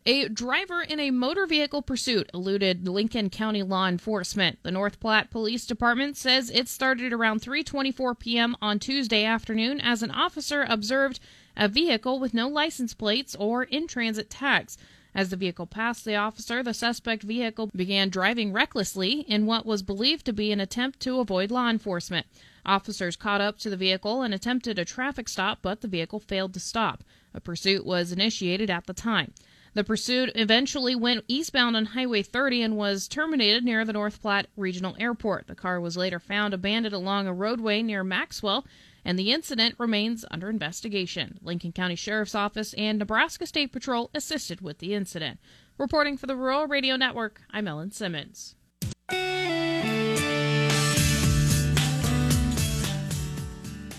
[0.06, 4.58] A driver in a motor vehicle pursuit eluded Lincoln County law enforcement.
[4.62, 8.56] The North Platte Police Department says it started around 3:24 p.m.
[8.62, 11.18] on Tuesday afternoon as an officer observed
[11.56, 14.78] a vehicle with no license plates or in-transit tags.
[15.14, 19.82] As the vehicle passed the officer, the suspect vehicle began driving recklessly in what was
[19.82, 22.26] believed to be an attempt to avoid law enforcement.
[22.64, 26.54] Officers caught up to the vehicle and attempted a traffic stop, but the vehicle failed
[26.54, 27.02] to stop.
[27.34, 29.32] A pursuit was initiated at the time.
[29.74, 34.48] The pursuit eventually went eastbound on Highway 30 and was terminated near the North Platte
[34.56, 35.46] Regional Airport.
[35.46, 38.66] The car was later found abandoned along a roadway near Maxwell,
[39.04, 41.38] and the incident remains under investigation.
[41.42, 45.38] Lincoln County Sheriff's Office and Nebraska State Patrol assisted with the incident.
[45.76, 48.56] Reporting for the Rural Radio Network, I'm Ellen Simmons.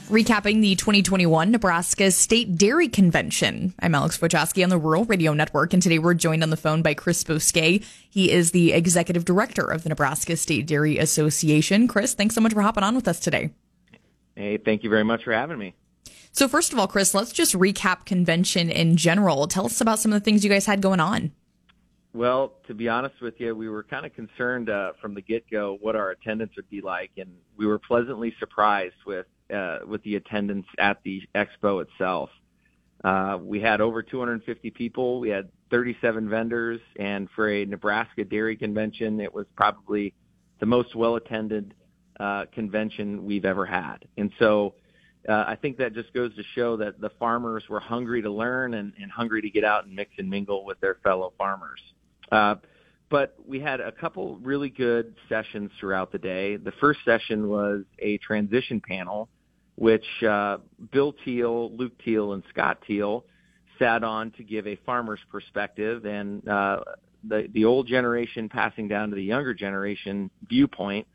[0.10, 3.76] Recapping the 2021 Nebraska State Dairy Convention.
[3.80, 6.82] I'm Alex Wojcicki on the Rural Radio Network, and today we're joined on the phone
[6.82, 7.84] by Chris Bosquet.
[8.10, 11.88] He is the executive director of the Nebraska State Dairy Association.
[11.88, 13.52] Chris, thanks so much for hopping on with us today.
[14.36, 15.76] Hey, thank you very much for having me.
[16.32, 19.46] So, first of all, Chris, let's just recap convention in general.
[19.48, 21.34] Tell us about some of the things you guys had going on.
[22.16, 25.46] Well, to be honest with you, we were kind of concerned uh, from the get
[25.52, 30.04] go what our attendance would be like, and we were pleasantly surprised with uh, with
[30.04, 32.30] the attendance at the expo itself.
[33.04, 35.20] Uh, we had over 250 people.
[35.20, 40.14] We had 37 vendors, and for a Nebraska dairy convention, it was probably
[40.60, 41.74] the most well attended
[42.20, 44.00] uh, convention we've ever had.
[44.18, 44.76] And so
[45.28, 48.74] uh, I think that just goes to show that the farmers were hungry to learn
[48.74, 51.80] and, and hungry to get out and mix and mingle with their fellow farmers.
[52.32, 52.56] Uh,
[53.10, 56.58] but we had a couple really good sessions throughout the day.
[56.58, 59.30] The first session was a transition panel
[59.80, 60.58] which uh,
[60.92, 63.24] Bill Teal, Luke Teal, and Scott Teal
[63.80, 66.82] sat on to give a farmer's perspective and uh,
[67.24, 71.08] the the old generation passing down to the younger generation viewpoint,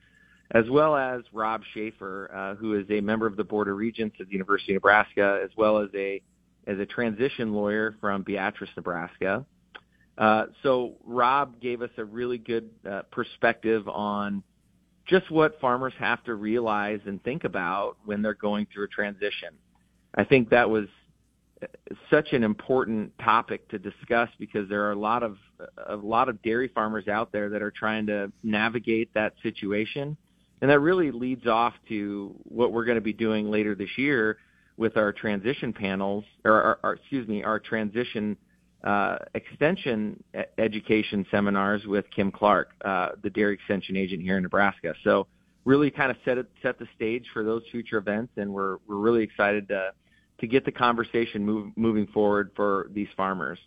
[0.50, 4.16] as well as Rob Schafer, uh, who is a member of the Board of Regents
[4.18, 6.22] at the University of Nebraska, as well as a
[6.66, 9.44] as a transition lawyer from Beatrice, Nebraska.
[10.16, 14.42] Uh, so Rob gave us a really good uh, perspective on
[15.06, 19.50] just what farmers have to realize and think about when they're going through a transition.
[20.14, 20.86] I think that was
[21.62, 21.66] uh,
[22.10, 25.36] such an important topic to discuss because there are a lot of
[25.86, 30.16] a lot of dairy farmers out there that are trying to navigate that situation
[30.60, 34.38] and that really leads off to what we're going to be doing later this year
[34.76, 38.36] with our transition panels or, or, or excuse me our transition
[38.85, 40.23] uh, extension
[40.59, 44.94] education seminars with Kim Clark, uh, the dairy extension agent here in Nebraska.
[45.03, 45.27] So
[45.64, 48.99] really kind of set it, set the stage for those future events, and we're we're
[48.99, 49.92] really excited to
[50.40, 53.59] to get the conversation move, moving forward for these farmers.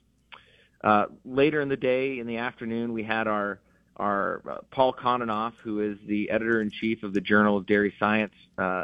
[0.84, 3.60] Uh, later in the day, in the afternoon, we had our
[3.96, 7.94] our uh, Paul Kononoff, who is the editor in chief of the Journal of Dairy
[8.00, 8.84] Science, uh,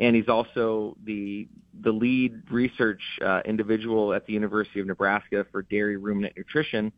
[0.00, 1.48] and he's also the
[1.80, 6.92] the lead research uh, individual at the University of Nebraska for dairy ruminant nutrition.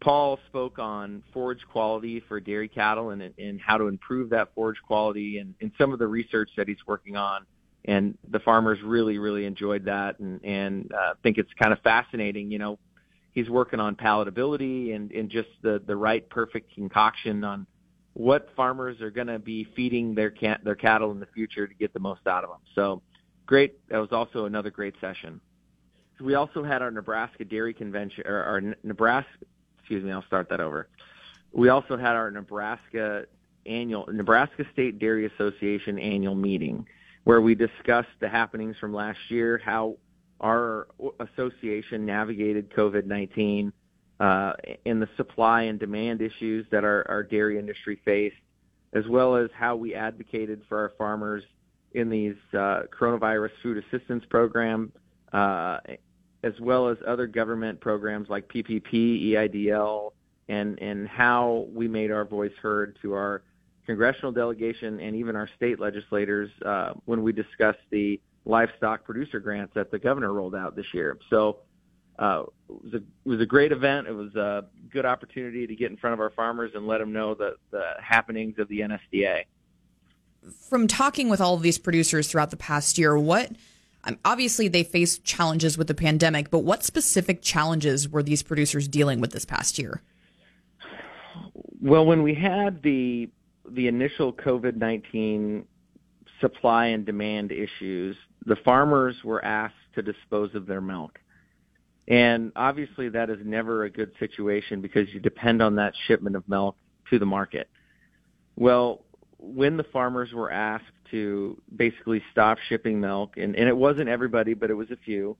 [0.00, 4.78] Paul spoke on forage quality for dairy cattle and, and how to improve that forage
[4.84, 7.46] quality and, and some of the research that he's working on.
[7.84, 12.50] And the farmers really, really enjoyed that and, and uh, think it's kind of fascinating.
[12.50, 12.78] You know,
[13.32, 17.66] he's working on palatability and, and just the, the right perfect concoction on
[18.14, 20.32] what farmers are going to be feeding their
[20.64, 22.60] their cattle in the future to get the most out of them.
[22.74, 23.02] So
[23.46, 23.88] great.
[23.88, 25.40] That was also another great session.
[26.20, 29.30] We also had our Nebraska Dairy Convention, or our Nebraska,
[29.78, 30.88] excuse me, I'll start that over.
[31.52, 33.24] We also had our Nebraska
[33.66, 36.86] annual, Nebraska State Dairy Association annual meeting
[37.24, 39.96] where we discussed the happenings from last year, how
[40.40, 40.88] our
[41.20, 43.70] association navigated COVID-19, uh,
[44.22, 48.36] and the supply and demand issues that our, our dairy industry faced,
[48.92, 51.42] as well as how we advocated for our farmers
[51.92, 54.92] in these uh, coronavirus food assistance program,
[55.32, 55.78] uh,
[56.44, 60.12] as well as other government programs like PPP, EIDL,
[60.48, 63.42] and and how we made our voice heard to our
[63.86, 69.72] congressional delegation and even our state legislators uh, when we discussed the livestock producer grants
[69.74, 71.18] that the governor rolled out this year.
[71.30, 71.58] So
[72.18, 74.06] uh, it, was a, it was a great event.
[74.06, 77.12] It was a good opportunity to get in front of our farmers and let them
[77.12, 79.44] know the, the happenings of the NSDA
[80.68, 83.52] from talking with all of these producers throughout the past year, what
[84.04, 88.88] Um, obviously, they faced challenges with the pandemic, but what specific challenges were these producers
[88.88, 90.02] dealing with this past year?
[91.80, 93.30] Well, when we had the
[93.68, 95.66] the initial COVID nineteen
[96.40, 101.20] supply and demand issues, the farmers were asked to dispose of their milk.
[102.12, 106.46] And obviously, that is never a good situation because you depend on that shipment of
[106.46, 106.76] milk
[107.08, 107.70] to the market.
[108.54, 109.06] Well,
[109.38, 114.52] when the farmers were asked to basically stop shipping milk, and, and it wasn't everybody,
[114.52, 115.38] but it was a few,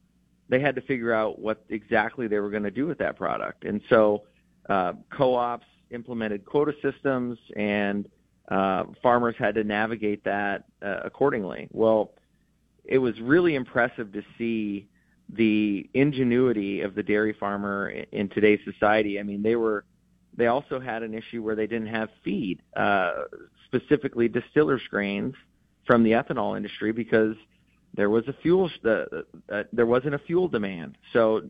[0.48, 3.66] they had to figure out what exactly they were going to do with that product.
[3.66, 4.22] And so
[4.70, 8.08] uh, co ops implemented quota systems, and
[8.48, 11.68] uh, farmers had to navigate that uh, accordingly.
[11.70, 12.12] Well,
[12.82, 14.88] it was really impressive to see
[15.32, 19.18] the ingenuity of the dairy farmer in today's society.
[19.18, 19.84] I mean, they were
[20.34, 23.24] they also had an issue where they didn't have feed, uh,
[23.66, 25.34] specifically distillers grains
[25.86, 27.36] from the ethanol industry because
[27.94, 29.04] there was a fuel uh,
[29.50, 30.96] uh, there wasn't a fuel demand.
[31.12, 31.42] So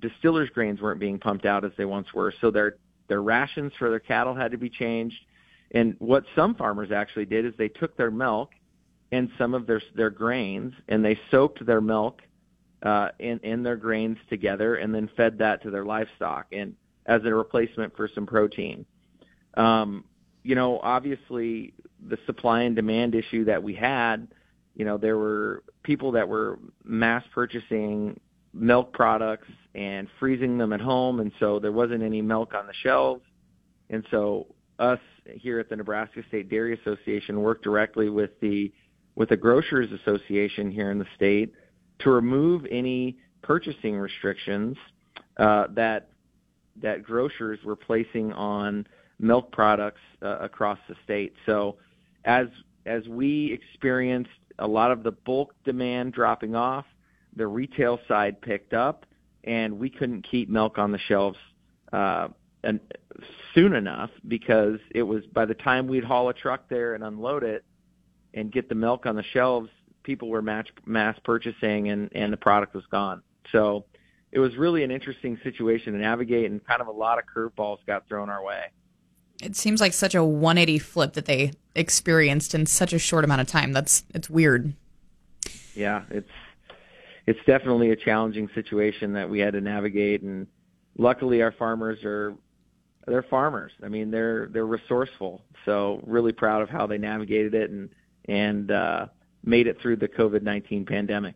[0.00, 2.32] distillers grains weren't being pumped out as they once were.
[2.40, 2.76] So their
[3.08, 5.18] their rations for their cattle had to be changed.
[5.72, 8.50] And what some farmers actually did is they took their milk
[9.12, 12.22] and some of their their grains and they soaked their milk
[12.84, 16.74] uh, in in their grains together and then fed that to their livestock and
[17.06, 18.84] as a replacement for some protein.
[19.56, 20.04] Um,
[20.42, 21.74] you know, obviously
[22.06, 24.28] the supply and demand issue that we had,
[24.74, 28.18] you know, there were people that were mass purchasing
[28.52, 32.74] milk products and freezing them at home, and so there wasn't any milk on the
[32.82, 33.22] shelves.
[33.90, 34.46] And so
[34.78, 38.72] us here at the Nebraska State Dairy Association worked directly with the
[39.14, 41.54] with the Grocers Association here in the state
[42.00, 44.76] to remove any purchasing restrictions
[45.36, 46.08] uh, that
[46.82, 48.86] that grocers were placing on
[49.20, 51.32] milk products uh, across the state.
[51.46, 51.76] So
[52.24, 52.48] as
[52.86, 56.84] as we experienced a lot of the bulk demand dropping off,
[57.36, 59.06] the retail side picked up,
[59.44, 61.38] and we couldn't keep milk on the shelves
[61.92, 62.28] uh,
[62.62, 62.80] and
[63.54, 67.42] soon enough because it was by the time we'd haul a truck there and unload
[67.42, 67.64] it
[68.32, 69.70] and get the milk on the shelves,
[70.04, 73.22] people were mass mass purchasing and and the product was gone.
[73.50, 73.84] So
[74.30, 77.78] it was really an interesting situation to navigate, and kind of a lot of curveballs
[77.86, 78.64] got thrown our way.
[79.42, 83.40] It seems like such a 180 flip that they experienced in such a short amount
[83.40, 83.72] of time.
[83.72, 84.74] That's it's weird.
[85.74, 86.30] Yeah, it's
[87.26, 90.46] it's definitely a challenging situation that we had to navigate, and
[90.98, 92.34] luckily our farmers are
[93.06, 93.72] they're farmers.
[93.82, 95.42] I mean, they're they're resourceful.
[95.64, 97.90] So really proud of how they navigated it and
[98.26, 99.06] and uh,
[99.46, 101.34] made it through the COVID 19 pandemic.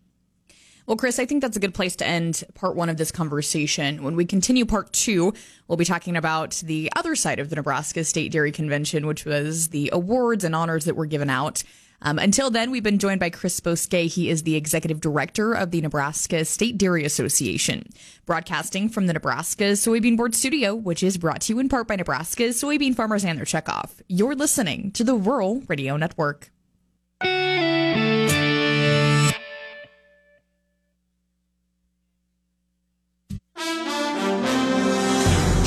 [0.88, 4.02] Well, Chris, I think that's a good place to end part one of this conversation.
[4.02, 5.34] When we continue part two,
[5.66, 9.68] we'll be talking about the other side of the Nebraska State Dairy Convention, which was
[9.68, 11.62] the awards and honors that were given out.
[12.00, 14.06] Um, until then, we've been joined by Chris Bousquet.
[14.06, 17.84] He is the executive director of the Nebraska State Dairy Association,
[18.24, 21.96] broadcasting from the Nebraska Soybean Board Studio, which is brought to you in part by
[21.96, 24.00] Nebraska soybean farmers and their checkoff.
[24.08, 26.50] You're listening to the Rural Radio Network.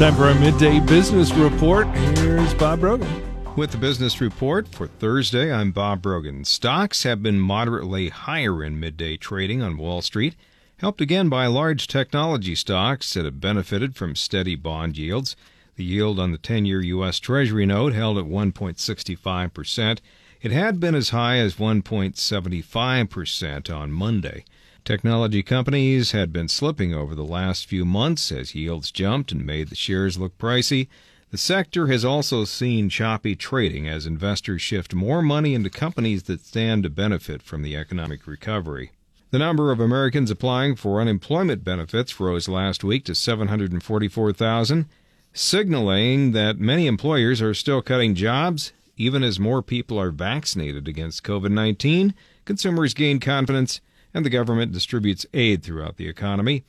[0.01, 1.85] Time for our midday business report.
[2.17, 3.07] Here's Bob Brogan.
[3.55, 6.43] With the business report for Thursday, I'm Bob Brogan.
[6.43, 10.35] Stocks have been moderately higher in midday trading on Wall Street,
[10.77, 15.35] helped again by large technology stocks that have benefited from steady bond yields.
[15.75, 17.19] The yield on the 10 year U.S.
[17.19, 19.99] Treasury note held at 1.65%.
[20.41, 24.45] It had been as high as 1.75% on Monday.
[24.83, 29.69] Technology companies had been slipping over the last few months as yields jumped and made
[29.69, 30.87] the shares look pricey.
[31.29, 36.43] The sector has also seen choppy trading as investors shift more money into companies that
[36.43, 38.91] stand to benefit from the economic recovery.
[39.29, 44.87] The number of Americans applying for unemployment benefits rose last week to 744,000,
[45.31, 51.23] signaling that many employers are still cutting jobs even as more people are vaccinated against
[51.23, 52.13] COVID 19,
[52.45, 53.79] consumers gain confidence
[54.13, 56.63] and the government distributes aid throughout the economy.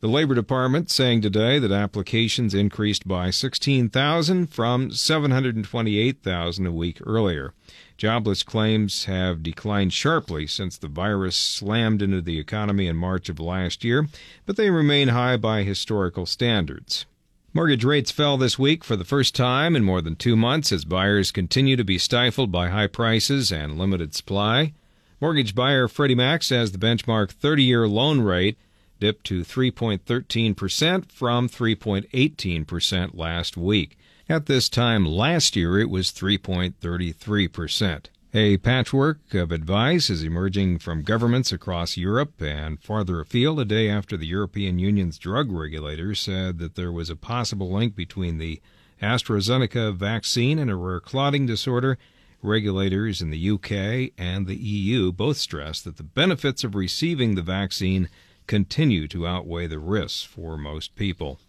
[0.00, 7.52] The Labor Department saying today that applications increased by 16,000 from 728,000 a week earlier.
[7.96, 13.40] Jobless claims have declined sharply since the virus slammed into the economy in March of
[13.40, 14.06] last year,
[14.46, 17.04] but they remain high by historical standards.
[17.52, 20.84] Mortgage rates fell this week for the first time in more than two months as
[20.84, 24.74] buyers continue to be stifled by high prices and limited supply.
[25.20, 28.56] Mortgage buyer Freddie Mac says the benchmark 30 year loan rate
[29.00, 33.98] dipped to 3.13% from 3.18% last week.
[34.28, 38.06] At this time last year, it was 3.33%.
[38.34, 43.88] A patchwork of advice is emerging from governments across Europe and farther afield a day
[43.88, 48.60] after the European Union's drug regulator said that there was a possible link between the
[49.00, 51.96] AstraZeneca vaccine and a rare clotting disorder.
[52.42, 57.42] Regulators in the UK and the EU both stress that the benefits of receiving the
[57.42, 58.08] vaccine
[58.46, 61.40] continue to outweigh the risks for most people.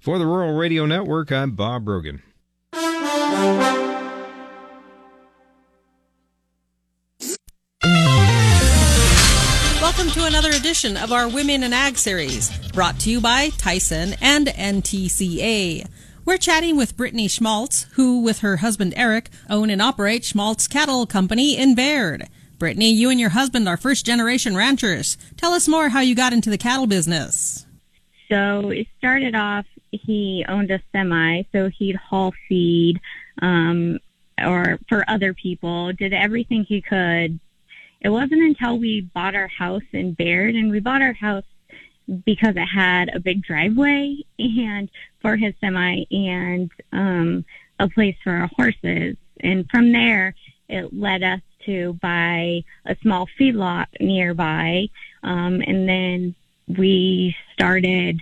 [0.00, 2.22] For the Rural Radio Network, I'm Bob Brogan.
[9.82, 14.14] Welcome to another edition of our Women in Ag series, brought to you by Tyson
[14.22, 15.86] and NCTA.
[16.24, 21.04] We're chatting with Brittany Schmaltz, who, with her husband Eric, own and operate Schmaltz Cattle
[21.06, 22.28] Company in Baird.
[22.58, 25.18] Brittany, you and your husband are first generation ranchers.
[25.36, 27.66] Tell us more how you got into the cattle business.
[28.30, 33.00] So it started off, he owned a semi, so he'd haul feed
[33.42, 33.98] um,
[34.42, 37.38] or for other people, did everything he could
[38.04, 41.44] it wasn't until we bought our house in Baird, and we bought our house
[42.24, 44.90] because it had a big driveway and
[45.20, 47.44] for his semi and um,
[47.78, 49.16] a place for our horses.
[49.40, 50.34] And from there,
[50.68, 54.88] it led us to buy a small feedlot nearby.
[55.22, 56.34] Um, and then
[56.68, 58.20] we started,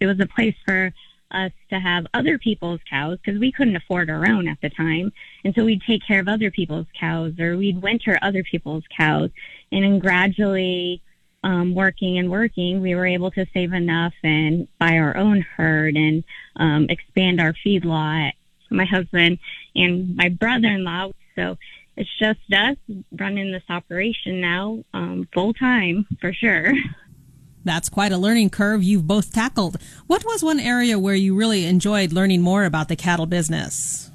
[0.00, 0.92] it was a place for
[1.32, 5.12] us to have other people's cows because we couldn't afford our own at the time.
[5.44, 9.30] And so we'd take care of other people's cows or we'd winter other people's cows.
[9.72, 11.02] And then gradually,
[11.42, 15.96] um, working and working, we were able to save enough and buy our own herd
[15.96, 16.24] and
[16.56, 18.32] um, expand our feedlot.
[18.70, 19.38] My husband
[19.74, 21.12] and my brother-in-law.
[21.36, 21.56] So
[21.96, 22.76] it's just us
[23.12, 26.72] running this operation now, um, full time for sure.
[27.64, 29.76] That's quite a learning curve you've both tackled.
[30.06, 34.10] What was one area where you really enjoyed learning more about the cattle business?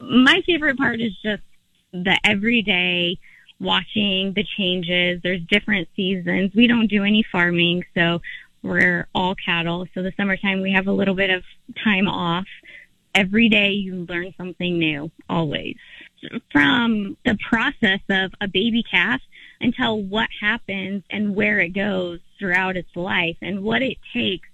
[0.00, 1.42] My favorite part is just
[1.92, 3.18] the everyday
[3.60, 5.20] watching the changes.
[5.22, 6.52] There's different seasons.
[6.54, 8.20] We don't do any farming, so
[8.62, 9.86] we're all cattle.
[9.94, 11.44] So the summertime we have a little bit of
[11.82, 12.46] time off.
[13.14, 15.76] Every day you learn something new, always.
[16.50, 19.20] From the process of a baby calf
[19.60, 24.48] until what happens and where it goes throughout its life and what it takes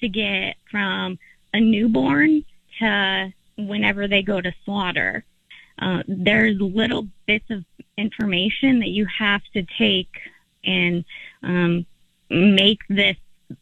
[0.00, 1.18] to get from
[1.52, 2.44] a newborn
[2.78, 5.24] to whenever they go to slaughter.
[5.78, 7.64] Uh, there's little bits of
[7.96, 10.10] information that you have to take
[10.64, 11.04] and
[11.42, 11.86] um,
[12.30, 13.16] make this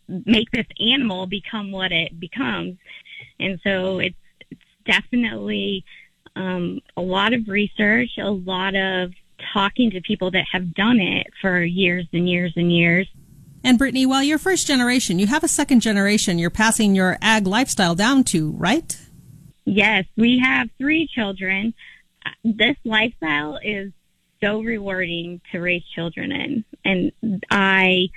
[0.09, 2.79] make this animal become what it becomes.
[3.39, 4.17] And so it's
[4.51, 5.85] it's definitely
[6.37, 9.13] um, a lot of research, a lot of
[9.53, 13.09] talking to people that have done it for years and years and years.
[13.63, 17.47] And Brittany, while you're first generation, you have a second generation you're passing your ag
[17.47, 18.99] lifestyle down to, right?
[19.65, 21.73] Yes, we have three children.
[22.45, 23.93] This lifestyle is
[24.45, 26.65] so rewarding to raise children in.
[26.85, 28.09] And I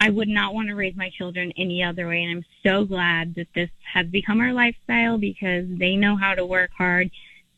[0.00, 3.36] I would not want to raise my children any other way and I'm so glad
[3.36, 7.10] that this has become our lifestyle because they know how to work hard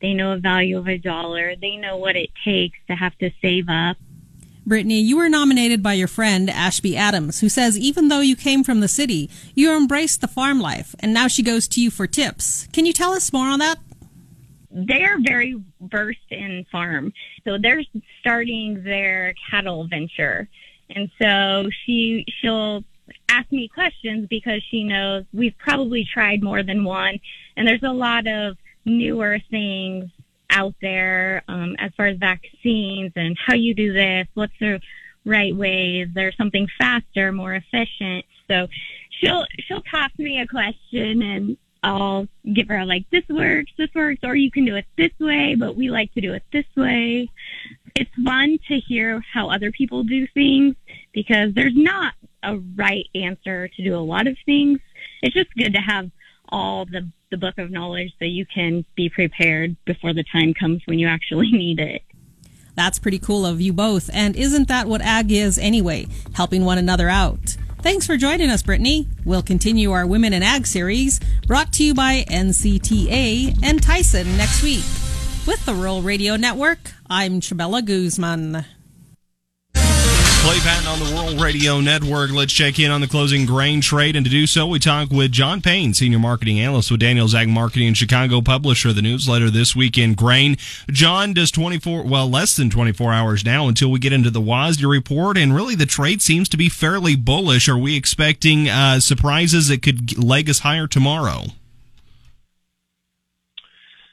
[0.05, 1.57] they know a value of a dollar.
[1.57, 3.97] They know what it takes to have to save up.
[4.67, 8.65] Brittany, you were nominated by your friend Ashby Adams, who says even though you came
[8.65, 12.07] from the city, you embraced the farm life, and now she goes to you for
[12.07, 12.69] tips.
[12.75, 13.79] Can you tell us more on that?
[14.75, 17.13] They are very versed in farm,
[17.45, 17.85] so they're
[18.21, 20.49] starting their cattle venture,
[20.91, 22.83] and so she she'll
[23.29, 27.21] ask me questions because she knows we've probably tried more than one,
[27.57, 30.11] and there's a lot of newer things
[30.51, 34.81] out there um, as far as vaccines and how you do this, what's the
[35.25, 38.25] right way, is there something faster, more efficient?
[38.49, 38.69] So
[39.11, 44.21] she'll she'll toss me a question and I'll give her like this works, this works,
[44.23, 47.29] or you can do it this way, but we like to do it this way.
[47.95, 50.77] It's fun to hear how other people do things
[51.13, 54.81] because there's not a right answer to do a lot of things.
[55.21, 56.11] It's just good to have
[56.49, 60.81] all the, the book of knowledge so you can be prepared before the time comes
[60.87, 62.01] when you actually need it.
[62.75, 64.09] That's pretty cool of you both.
[64.15, 66.07] And isn't that what ag is anyway?
[66.33, 67.59] Helping one another out.
[67.85, 69.07] Thanks for joining us, Brittany.
[69.27, 74.63] We'll continue our Women in Ag series brought to you by NCTA and Tyson next
[74.63, 74.87] week.
[75.47, 76.79] With the Rural Radio Network,
[77.11, 78.65] I'm Chabella Guzman.
[80.45, 82.31] Clay Patton on the Rural Radio Network.
[82.31, 84.15] Let's check in on the closing grain trade.
[84.15, 87.49] And to do so, we talk with John Payne, Senior Marketing Analyst with Daniels Ag
[87.49, 90.59] Marketing in Chicago, publisher of the newsletter This Week in Grain.
[90.91, 94.87] John does 24, well, less than 24 hours now until we get into the WASDE
[94.87, 95.39] report.
[95.39, 97.67] And really, the trade seems to be fairly bullish.
[97.67, 101.45] Are we expecting uh, surprises that could leg us higher tomorrow?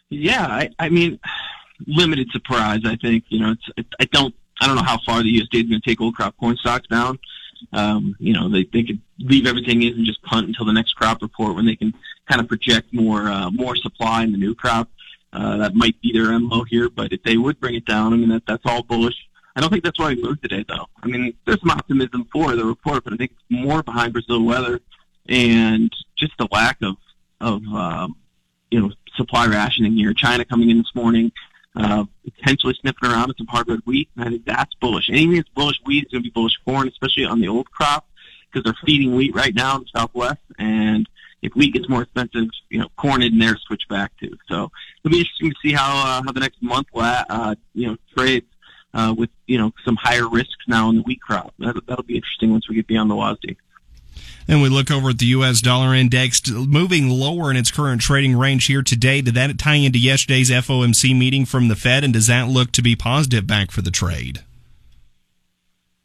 [0.07, 1.19] Yeah, I, I mean,
[1.87, 2.83] limited surprise.
[2.85, 5.69] I think you know it's I don't I don't know how far the USDA is
[5.69, 7.19] going to take old crop corn stocks down.
[7.73, 10.93] Um, you know they they could leave everything in and just punt until the next
[10.93, 11.93] crop report when they can
[12.27, 14.89] kind of project more uh, more supply in the new crop.
[15.33, 18.17] Uh, that might be their MO here, but if they would bring it down, I
[18.17, 19.15] mean that that's all bullish.
[19.55, 20.87] I don't think that's why we moved today, though.
[21.03, 24.43] I mean, there's some optimism for the report, but I think it's more behind Brazil
[24.43, 24.79] weather
[25.27, 26.95] and just the lack of
[27.39, 28.15] of um,
[28.69, 30.13] you know supply rationing here.
[30.13, 31.31] China coming in this morning,
[31.75, 35.09] uh, potentially sniffing around at some hard red wheat, and I think that's bullish.
[35.09, 38.05] Anything that's bullish wheat is going to be bullish corn, especially on the old crop
[38.51, 41.07] because they're feeding wheat right now in the Southwest, and
[41.41, 44.37] if wheat gets more expensive, you know, corn in there switch back to.
[44.47, 44.71] So
[45.03, 48.45] it'll be interesting to see how uh, how the next month uh, you know trades
[48.93, 51.53] uh, with you know some higher risks now in the wheat crop.
[51.59, 53.57] That, that'll be interesting once we get beyond the WASDE.
[54.51, 55.61] And we look over at the U.S.
[55.61, 59.21] dollar index moving lower in its current trading range here today.
[59.21, 62.81] Did that tie into yesterday's FOMC meeting from the Fed, and does that look to
[62.81, 64.41] be positive back for the trade?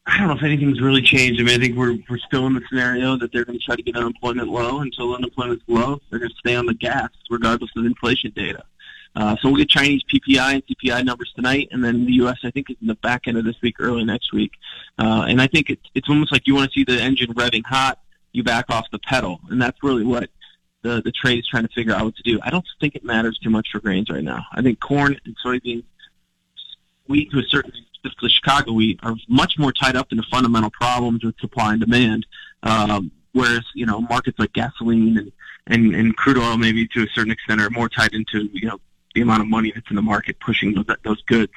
[0.06, 1.40] I don't know if anything's really changed.
[1.40, 3.74] I mean, I think we're we're still in the scenario that they're going to try
[3.74, 4.78] to get unemployment low.
[4.78, 8.62] Until unemployment's low, they're going to stay on the gas regardless of inflation data.
[9.16, 12.38] Uh, so we'll get Chinese PPI and CPI numbers tonight, and then the U.S.
[12.44, 14.52] I think is in the back end of this week, early next week.
[15.00, 17.64] Uh, and I think it, it's almost like you want to see the engine revving
[17.64, 17.98] hot,
[18.36, 20.30] you back off the pedal, and that's really what
[20.82, 22.38] the the trade is trying to figure out what to do.
[22.42, 24.44] I don't think it matters too much for grains right now.
[24.52, 25.84] I think corn and soybeans,
[27.08, 30.24] wheat to a certain extent specifically Chicago wheat, are much more tied up in the
[30.30, 32.26] fundamental problems with supply and demand.
[32.62, 35.32] Um, whereas you know markets like gasoline and,
[35.66, 38.78] and and crude oil maybe to a certain extent are more tied into you know
[39.16, 41.52] the amount of money that's in the market pushing those, those goods.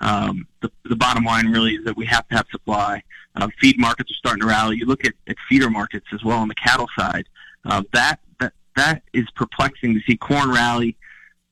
[0.00, 3.02] Um, the, the bottom line really is that we have to have supply.
[3.36, 4.76] Uh, feed markets are starting to rally.
[4.78, 7.26] You look at, at feeder markets as well on the cattle side.
[7.64, 10.96] Uh, that that that is perplexing to see corn rally,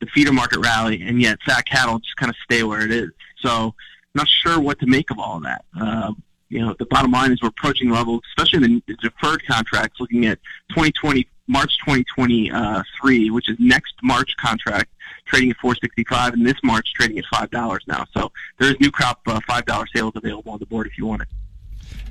[0.00, 3.10] the feeder market rally, and yet fat cattle just kind of stay where it is.
[3.38, 3.74] So
[4.14, 5.64] not sure what to make of all that.
[5.78, 6.12] Uh,
[6.48, 10.26] you know, the bottom line is we're approaching levels, especially in the deferred contracts, looking
[10.26, 10.38] at
[10.70, 14.90] 2020 March 2023, which is next March contract,
[15.30, 18.04] trading at 465, and this March trading at five dollars now.
[18.16, 21.22] So there's new crop uh, five dollar sales available on the board if you want
[21.22, 21.28] it.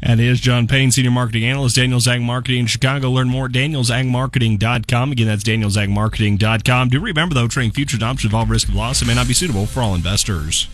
[0.02, 3.10] And is John Payne, Senior Marketing Analyst, Daniels Ag Marketing in Chicago.
[3.10, 5.12] Learn more at danielsagmarketing.com.
[5.12, 6.90] Again, that's danielsagmarketing.com.
[6.90, 9.02] Do remember, though, trading futures options involve risk of loss.
[9.02, 10.70] It may not be suitable for all investors.